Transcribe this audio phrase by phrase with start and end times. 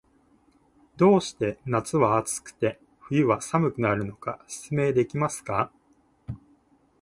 [0.97, 5.71] どうして夏は暑くて、冬は寒くなるのか、説明できますか？